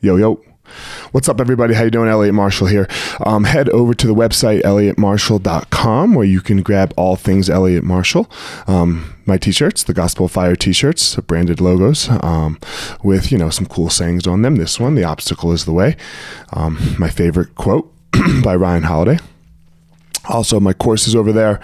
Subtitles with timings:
[0.00, 0.40] Yo, yo.
[1.10, 1.74] What's up, everybody?
[1.74, 2.08] How you doing?
[2.08, 2.86] Eliot Marshall here.
[3.26, 8.30] Um, head over to the website, eliotmarshall.com, where you can grab all things Eliot Marshall.
[8.68, 12.60] Um, my t-shirts, the Gospel of Fire t-shirts, branded logos, um,
[13.02, 14.54] with, you know, some cool sayings on them.
[14.54, 15.96] This one, the obstacle is the way.
[16.52, 17.92] Um, my favorite quote
[18.44, 19.18] by Ryan Holiday.
[20.28, 21.58] Also, my course is over there.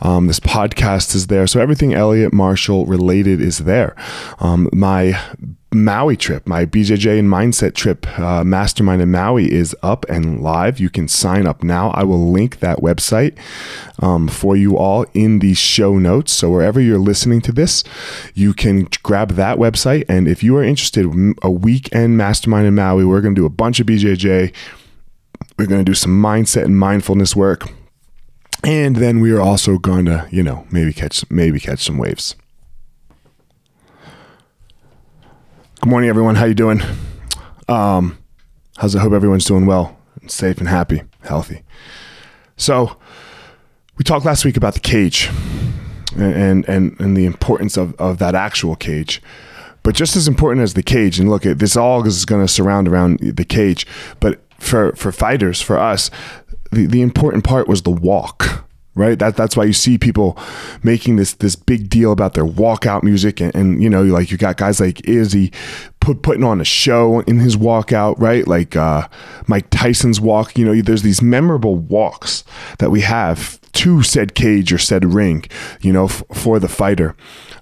[0.00, 1.48] Um, this podcast is there.
[1.48, 3.96] So everything Eliot Marshall related is there.
[4.38, 5.18] Um, my
[5.72, 10.80] Maui trip, my BJJ and mindset trip, uh, mastermind in Maui is up and live.
[10.80, 11.90] You can sign up now.
[11.90, 13.38] I will link that website
[14.00, 16.32] um, for you all in the show notes.
[16.32, 17.84] So wherever you're listening to this,
[18.34, 20.06] you can grab that website.
[20.08, 21.06] And if you are interested,
[21.42, 24.52] a weekend mastermind in Maui, we're going to do a bunch of BJJ.
[25.56, 27.70] We're going to do some mindset and mindfulness work
[28.62, 32.36] and then we are also going to you know maybe catch maybe catch some waves
[35.80, 36.34] good morning everyone.
[36.34, 36.82] How you doing?
[37.66, 38.18] Um
[38.76, 41.62] how's i hope everyone's doing well safe and happy healthy.
[42.58, 42.98] So
[43.96, 45.30] we talked last week about the cage
[46.18, 49.22] and and and the importance of of that actual cage.
[49.82, 52.52] But just as important as the cage and look at this all is going to
[52.52, 53.86] surround around the cage
[54.20, 56.10] but for for fighters for us
[56.70, 59.18] the, the important part was the walk right?
[59.18, 60.38] That that's why you see people
[60.82, 64.36] making this this big deal about their walkout music and, and you know like you
[64.36, 65.52] got guys like izzy
[66.00, 68.46] put, putting on a show in his walkout right?
[68.46, 69.08] Like uh,
[69.46, 72.44] mike tyson's walk you know there's these memorable walks
[72.78, 75.44] that we have to said cage or said ring
[75.80, 77.14] you know f- for the fighter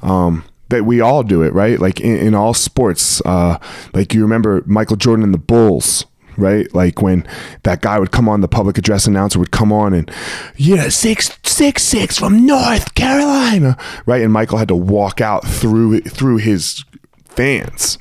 [0.02, 1.78] um, that we all do it right?
[1.78, 3.58] Like in, in all sports uh,
[3.92, 6.06] like you remember michael jordan and the bulls
[6.38, 6.72] right?
[6.74, 7.26] Like when
[7.64, 10.10] that guy would come on, the public address announcer would come on and,
[10.56, 14.22] yeah, six six six from North Carolina, right?
[14.22, 16.84] And Michael had to walk out through through his
[17.24, 17.98] fans.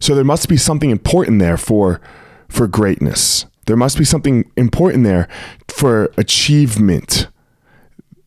[0.00, 2.00] So there must be something important there for
[2.48, 3.46] for greatness.
[3.66, 5.28] There must be something important there
[5.68, 7.28] for achievement.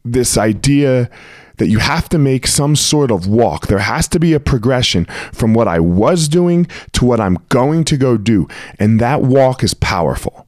[0.03, 1.09] This idea
[1.57, 3.67] that you have to make some sort of walk.
[3.67, 7.83] There has to be a progression from what I was doing to what I'm going
[7.85, 8.47] to go do.
[8.79, 10.47] And that walk is powerful.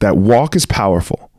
[0.00, 1.30] That walk is powerful.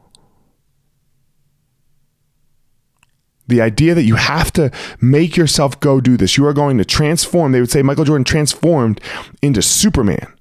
[3.47, 4.71] The idea that you have to
[5.01, 6.37] make yourself go do this.
[6.37, 7.51] You are going to transform.
[7.51, 9.01] They would say Michael Jordan transformed
[9.41, 10.31] into Superman,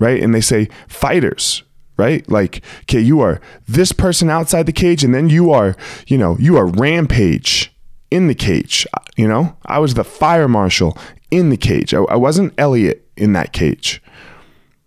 [0.00, 0.20] right?
[0.20, 1.62] And they say fighters
[1.96, 2.28] right?
[2.30, 6.36] Like, okay, you are this person outside the cage, and then you are, you know,
[6.38, 7.72] you are Rampage
[8.10, 8.86] in the cage.
[9.16, 10.98] You know, I was the fire marshal
[11.30, 11.94] in the cage.
[11.94, 14.02] I, I wasn't Eliot in that cage.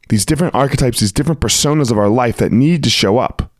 [0.10, 3.52] These different archetypes, these different personas of our life that need to show up.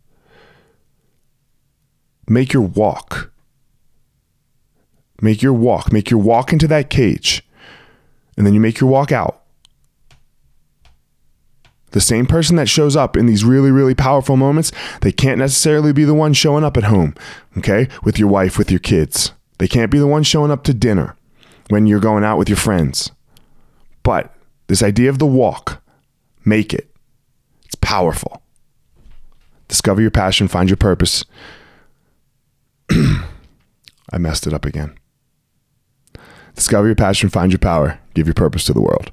[2.26, 3.30] Make your walk.
[5.20, 5.92] Make your walk.
[5.92, 7.46] Make your walk into that cage.
[8.36, 9.42] And then you make your walk out.
[11.90, 15.92] The same person that shows up in these really, really powerful moments, they can't necessarily
[15.92, 17.14] be the one showing up at home,
[17.56, 19.32] okay, with your wife, with your kids.
[19.58, 21.16] They can't be the one showing up to dinner
[21.68, 23.10] when you're going out with your friends.
[24.02, 24.34] But
[24.66, 25.82] this idea of the walk,
[26.44, 26.90] make it.
[27.64, 28.42] It's powerful.
[29.66, 31.24] Discover your passion, find your purpose.
[32.90, 34.98] I messed it up again.
[36.54, 39.12] Discover your passion, find your power, give your purpose to the world.